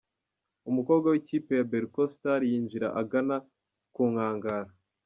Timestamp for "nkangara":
4.11-4.71